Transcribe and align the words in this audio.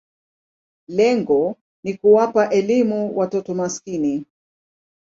Lengo 0.87 1.55
ni 1.83 1.93
kuwapa 1.93 2.49
elimu 2.51 3.17
watoto 3.17 3.55
maskini. 3.55 4.25